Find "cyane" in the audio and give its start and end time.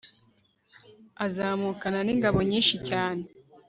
2.89-3.23